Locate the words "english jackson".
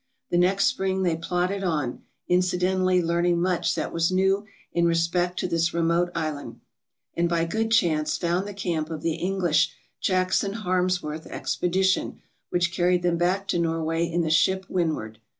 9.17-10.53